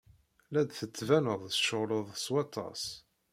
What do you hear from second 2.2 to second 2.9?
s waṭas.